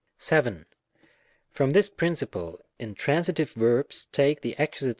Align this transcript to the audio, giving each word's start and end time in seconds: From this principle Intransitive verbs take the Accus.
From 1.51 1.69
this 1.73 1.87
principle 1.87 2.65
Intransitive 2.79 3.51
verbs 3.51 4.05
take 4.11 4.41
the 4.41 4.55
Accus. 4.57 4.89